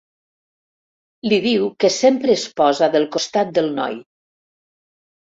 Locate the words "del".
2.99-3.09, 3.61-3.73